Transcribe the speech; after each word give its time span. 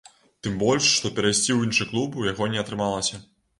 Тым 0.45 0.55
больш, 0.63 0.87
што 0.93 1.11
перайсці 1.19 1.45
ў 1.53 1.59
іншы 1.69 1.89
клуб 1.93 2.19
у 2.25 2.29
яго 2.31 2.51
не 2.57 2.65
атрымалася. 2.65 3.25